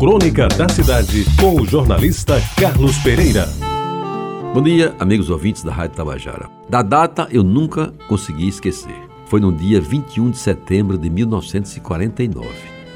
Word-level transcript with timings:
Crônica 0.00 0.48
da 0.48 0.66
Cidade, 0.66 1.26
com 1.38 1.60
o 1.60 1.66
jornalista 1.66 2.40
Carlos 2.58 2.96
Pereira. 3.00 3.46
Bom 4.54 4.62
dia, 4.62 4.94
amigos 4.98 5.28
ouvintes 5.28 5.62
da 5.62 5.70
Rádio 5.70 5.94
Tabajara. 5.94 6.48
Da 6.70 6.80
data 6.80 7.28
eu 7.30 7.44
nunca 7.44 7.92
consegui 8.08 8.48
esquecer. 8.48 8.96
Foi 9.26 9.40
no 9.40 9.52
dia 9.52 9.78
21 9.78 10.30
de 10.30 10.38
setembro 10.38 10.96
de 10.96 11.10
1949. 11.10 12.48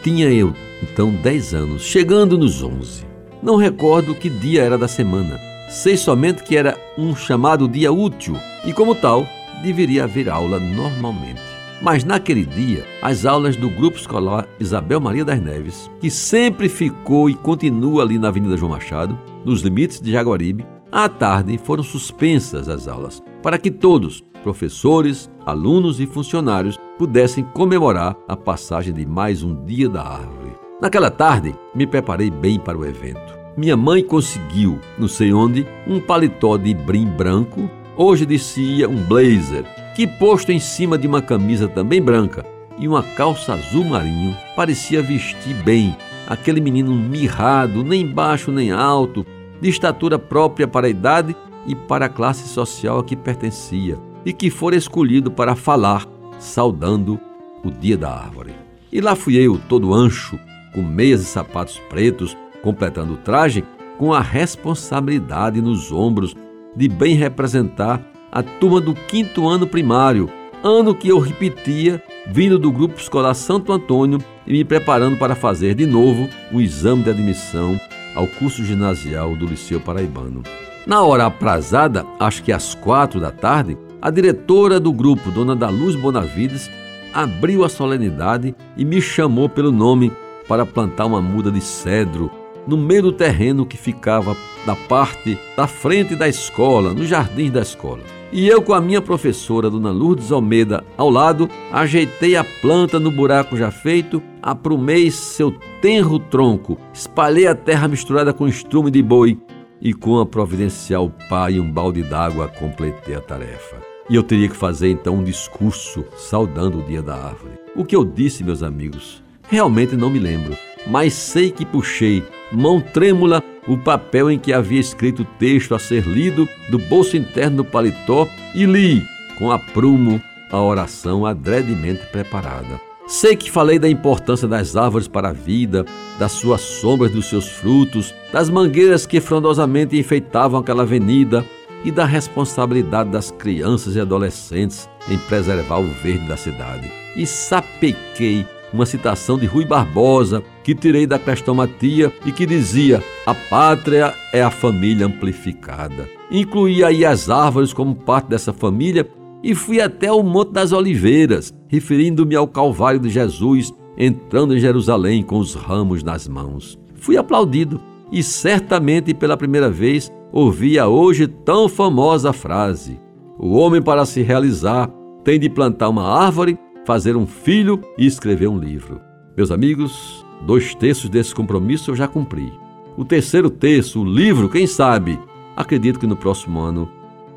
Tinha 0.00 0.30
eu, 0.30 0.54
então, 0.80 1.12
10 1.12 1.54
anos, 1.54 1.82
chegando 1.82 2.38
nos 2.38 2.62
11. 2.62 3.04
Não 3.42 3.56
recordo 3.56 4.14
que 4.14 4.30
dia 4.30 4.62
era 4.62 4.78
da 4.78 4.86
semana. 4.86 5.40
Sei 5.70 5.96
somente 5.96 6.44
que 6.44 6.56
era 6.56 6.78
um 6.96 7.16
chamado 7.16 7.66
dia 7.66 7.90
útil 7.90 8.36
e, 8.64 8.72
como 8.72 8.94
tal, 8.94 9.26
deveria 9.60 10.04
haver 10.04 10.28
aula 10.28 10.60
normalmente. 10.60 11.51
Mas 11.82 12.04
naquele 12.04 12.44
dia, 12.44 12.86
as 13.02 13.26
aulas 13.26 13.56
do 13.56 13.68
grupo 13.68 13.96
escolar 13.96 14.46
Isabel 14.60 15.00
Maria 15.00 15.24
das 15.24 15.42
Neves, 15.42 15.90
que 16.00 16.08
sempre 16.08 16.68
ficou 16.68 17.28
e 17.28 17.34
continua 17.34 18.04
ali 18.04 18.20
na 18.20 18.28
Avenida 18.28 18.56
João 18.56 18.70
Machado, 18.70 19.18
nos 19.44 19.62
limites 19.62 20.00
de 20.00 20.12
Jaguaribe, 20.12 20.64
à 20.92 21.08
tarde 21.08 21.58
foram 21.58 21.82
suspensas 21.82 22.68
as 22.68 22.86
aulas, 22.86 23.20
para 23.42 23.58
que 23.58 23.68
todos, 23.68 24.22
professores, 24.44 25.28
alunos 25.44 25.98
e 25.98 26.06
funcionários, 26.06 26.78
pudessem 26.96 27.42
comemorar 27.52 28.16
a 28.28 28.36
passagem 28.36 28.94
de 28.94 29.04
mais 29.04 29.42
um 29.42 29.64
dia 29.64 29.88
da 29.88 30.04
árvore. 30.04 30.52
Naquela 30.80 31.10
tarde, 31.10 31.52
me 31.74 31.84
preparei 31.84 32.30
bem 32.30 32.60
para 32.60 32.78
o 32.78 32.86
evento. 32.86 33.36
Minha 33.56 33.76
mãe 33.76 34.04
conseguiu, 34.04 34.78
não 34.96 35.08
sei 35.08 35.32
onde, 35.32 35.66
um 35.88 36.00
paletó 36.00 36.56
de 36.56 36.74
brim 36.74 37.06
branco, 37.06 37.68
hoje 37.96 38.24
dizia 38.24 38.88
um 38.88 39.02
blazer, 39.02 39.64
que 39.94 40.06
posto 40.06 40.50
em 40.50 40.58
cima 40.58 40.96
de 40.96 41.06
uma 41.06 41.20
camisa 41.20 41.68
também 41.68 42.00
branca 42.00 42.44
e 42.78 42.88
uma 42.88 43.02
calça 43.02 43.54
azul 43.54 43.84
marinho, 43.84 44.36
parecia 44.56 45.02
vestir 45.02 45.54
bem 45.62 45.96
aquele 46.26 46.60
menino 46.60 46.94
mirrado, 46.94 47.84
nem 47.84 48.06
baixo 48.06 48.50
nem 48.50 48.70
alto, 48.70 49.26
de 49.60 49.68
estatura 49.68 50.18
própria 50.18 50.66
para 50.66 50.86
a 50.86 50.90
idade 50.90 51.36
e 51.66 51.74
para 51.74 52.06
a 52.06 52.08
classe 52.08 52.48
social 52.48 52.98
a 52.98 53.04
que 53.04 53.14
pertencia, 53.14 53.98
e 54.24 54.32
que 54.32 54.50
fora 54.50 54.74
escolhido 54.74 55.30
para 55.30 55.54
falar, 55.54 56.06
saudando 56.38 57.20
o 57.62 57.70
dia 57.70 57.96
da 57.96 58.10
árvore. 58.10 58.54
E 58.90 59.00
lá 59.00 59.14
fui 59.14 59.36
eu, 59.36 59.60
todo 59.68 59.94
ancho, 59.94 60.38
com 60.74 60.82
meias 60.82 61.20
e 61.20 61.24
sapatos 61.24 61.78
pretos, 61.88 62.36
completando 62.62 63.14
o 63.14 63.18
traje, 63.18 63.64
com 63.98 64.12
a 64.12 64.20
responsabilidade 64.20 65.60
nos 65.60 65.92
ombros 65.92 66.34
de 66.74 66.88
bem 66.88 67.14
representar 67.14 68.00
a 68.32 68.42
turma 68.42 68.80
do 68.80 68.94
quinto 68.94 69.46
ano 69.46 69.66
primário, 69.66 70.30
ano 70.64 70.94
que 70.94 71.08
eu 71.08 71.18
repetia, 71.18 72.02
vindo 72.26 72.58
do 72.58 72.72
grupo 72.72 72.98
escolar 72.98 73.34
Santo 73.34 73.70
Antônio 73.70 74.18
e 74.46 74.52
me 74.52 74.64
preparando 74.64 75.18
para 75.18 75.34
fazer 75.34 75.74
de 75.74 75.84
novo 75.84 76.26
o 76.50 76.58
exame 76.58 77.02
de 77.02 77.10
admissão 77.10 77.78
ao 78.14 78.26
curso 78.26 78.64
ginasial 78.64 79.36
do 79.36 79.44
Liceu 79.44 79.80
Paraibano. 79.80 80.42
Na 80.86 81.02
hora 81.02 81.26
aprazada, 81.26 82.06
acho 82.18 82.42
que 82.42 82.50
às 82.50 82.74
quatro 82.74 83.20
da 83.20 83.30
tarde, 83.30 83.76
a 84.00 84.10
diretora 84.10 84.80
do 84.80 84.92
grupo, 84.92 85.30
Dona 85.30 85.54
da 85.54 85.68
Luz 85.68 85.94
Bonavides, 85.94 86.70
abriu 87.12 87.64
a 87.64 87.68
solenidade 87.68 88.54
e 88.78 88.84
me 88.84 89.02
chamou 89.02 89.46
pelo 89.46 89.70
nome 89.70 90.10
para 90.48 90.64
plantar 90.64 91.04
uma 91.04 91.20
muda 91.20 91.50
de 91.50 91.60
cedro 91.60 92.30
no 92.66 92.78
meio 92.78 93.02
do 93.02 93.12
terreno 93.12 93.66
que 93.66 93.76
ficava 93.76 94.34
da 94.64 94.74
parte 94.74 95.38
da 95.54 95.66
frente 95.66 96.16
da 96.16 96.28
escola, 96.28 96.94
no 96.94 97.04
jardim 97.04 97.50
da 97.50 97.60
escola. 97.60 98.21
E 98.32 98.48
eu, 98.48 98.62
com 98.62 98.72
a 98.72 98.80
minha 98.80 99.02
professora, 99.02 99.68
Dona 99.68 99.90
Lourdes 99.90 100.32
Almeida, 100.32 100.82
ao 100.96 101.10
lado, 101.10 101.50
ajeitei 101.70 102.34
a 102.34 102.42
planta 102.42 102.98
no 102.98 103.10
buraco 103.10 103.58
já 103.58 103.70
feito, 103.70 104.22
aprumei 104.40 105.10
seu 105.10 105.52
tenro 105.82 106.18
tronco, 106.18 106.78
espalhei 106.94 107.46
a 107.46 107.54
terra 107.54 107.86
misturada 107.86 108.32
com 108.32 108.48
estrume 108.48 108.90
de 108.90 109.02
boi 109.02 109.38
e, 109.82 109.92
com 109.92 110.18
a 110.18 110.24
providencial 110.24 111.12
pá 111.28 111.50
e 111.50 111.60
um 111.60 111.70
balde 111.70 112.02
d'água, 112.02 112.48
completei 112.48 113.14
a 113.14 113.20
tarefa. 113.20 113.76
E 114.08 114.16
eu 114.16 114.22
teria 114.22 114.48
que 114.48 114.56
fazer 114.56 114.88
então 114.88 115.16
um 115.16 115.22
discurso 115.22 116.02
saudando 116.16 116.78
o 116.78 116.82
dia 116.82 117.02
da 117.02 117.14
árvore. 117.14 117.52
O 117.76 117.84
que 117.84 117.94
eu 117.94 118.02
disse, 118.02 118.42
meus 118.42 118.62
amigos, 118.62 119.22
realmente 119.42 119.94
não 119.94 120.08
me 120.08 120.18
lembro, 120.18 120.56
mas 120.86 121.12
sei 121.12 121.50
que 121.50 121.66
puxei, 121.66 122.22
mão 122.50 122.80
trêmula, 122.80 123.42
o 123.66 123.76
papel 123.76 124.30
em 124.30 124.38
que 124.38 124.52
havia 124.52 124.80
escrito 124.80 125.22
o 125.22 125.26
texto 125.38 125.74
a 125.74 125.78
ser 125.78 126.06
lido 126.06 126.48
do 126.70 126.78
bolso 126.78 127.16
interno 127.16 127.58
do 127.58 127.64
paletó 127.64 128.28
e 128.54 128.64
li, 128.64 129.04
com 129.38 129.50
aprumo, 129.50 130.20
a 130.50 130.60
oração 130.60 131.24
adredemente 131.24 132.04
preparada. 132.12 132.80
Sei 133.06 133.34
que 133.34 133.50
falei 133.50 133.78
da 133.78 133.88
importância 133.88 134.46
das 134.46 134.76
árvores 134.76 135.08
para 135.08 135.30
a 135.30 135.32
vida, 135.32 135.84
das 136.18 136.32
suas 136.32 136.60
sombras 136.60 137.10
dos 137.10 137.26
seus 137.26 137.48
frutos, 137.48 138.14
das 138.32 138.48
mangueiras 138.48 139.06
que 139.06 139.20
frondosamente 139.20 139.98
enfeitavam 139.98 140.60
aquela 140.60 140.82
avenida 140.82 141.44
e 141.84 141.90
da 141.90 142.04
responsabilidade 142.04 143.10
das 143.10 143.30
crianças 143.30 143.96
e 143.96 144.00
adolescentes 144.00 144.88
em 145.08 145.18
preservar 145.18 145.78
o 145.78 145.88
verde 146.02 146.28
da 146.28 146.36
cidade. 146.36 146.90
E 147.16 147.26
sapequei 147.26 148.46
uma 148.72 148.86
citação 148.86 149.36
de 149.36 149.46
Rui 149.46 149.64
Barbosa, 149.64 150.42
que 150.62 150.74
tirei 150.74 151.06
da 151.06 151.18
Crestomatia 151.18 152.12
e 152.24 152.32
que 152.32 152.46
dizia: 152.46 153.02
A 153.26 153.34
pátria 153.34 154.14
é 154.32 154.42
a 154.42 154.50
família 154.50 155.06
amplificada. 155.06 156.08
Incluí 156.30 156.82
aí 156.84 157.04
as 157.04 157.28
árvores 157.28 157.72
como 157.72 157.94
parte 157.94 158.28
dessa 158.28 158.52
família 158.52 159.08
e 159.42 159.54
fui 159.54 159.80
até 159.80 160.10
o 160.12 160.22
Monte 160.22 160.52
das 160.52 160.72
Oliveiras, 160.72 161.52
referindo-me 161.68 162.36
ao 162.36 162.46
Calvário 162.46 163.00
de 163.00 163.10
Jesus, 163.10 163.72
entrando 163.98 164.56
em 164.56 164.60
Jerusalém 164.60 165.22
com 165.22 165.38
os 165.38 165.54
ramos 165.54 166.02
nas 166.02 166.28
mãos. 166.28 166.78
Fui 166.94 167.16
aplaudido 167.16 167.80
e 168.10 168.22
certamente 168.22 169.12
pela 169.12 169.36
primeira 169.36 169.68
vez 169.68 170.10
ouvi 170.32 170.78
a 170.78 170.86
hoje 170.86 171.26
tão 171.26 171.68
famosa 171.68 172.32
frase: 172.32 172.98
O 173.38 173.54
homem, 173.56 173.82
para 173.82 174.04
se 174.04 174.22
realizar, 174.22 174.88
tem 175.24 175.38
de 175.38 175.50
plantar 175.50 175.88
uma 175.88 176.08
árvore 176.08 176.58
fazer 176.84 177.16
um 177.16 177.26
filho 177.26 177.80
e 177.96 178.06
escrever 178.06 178.48
um 178.48 178.58
livro. 178.58 179.00
Meus 179.36 179.50
amigos, 179.50 180.24
dois 180.46 180.74
terços 180.74 181.08
desse 181.08 181.34
compromisso 181.34 181.90
eu 181.90 181.96
já 181.96 182.06
cumpri. 182.08 182.52
O 182.96 183.04
terceiro 183.04 183.48
terço, 183.48 184.02
o 184.02 184.04
livro, 184.04 184.48
quem 184.48 184.66
sabe? 184.66 185.18
Acredito 185.56 185.98
que 185.98 186.06
no 186.06 186.16
próximo 186.16 186.60
ano 186.60 186.90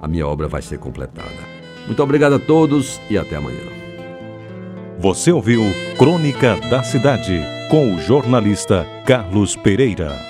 a 0.00 0.08
minha 0.08 0.26
obra 0.26 0.48
vai 0.48 0.62
ser 0.62 0.78
completada. 0.78 1.28
Muito 1.86 2.02
obrigado 2.02 2.34
a 2.34 2.38
todos 2.38 3.00
e 3.10 3.18
até 3.18 3.36
amanhã. 3.36 3.66
Você 4.98 5.32
ouviu 5.32 5.62
Crônica 5.98 6.56
da 6.68 6.82
Cidade 6.82 7.40
com 7.70 7.94
o 7.94 8.00
jornalista 8.00 8.86
Carlos 9.06 9.56
Pereira. 9.56 10.29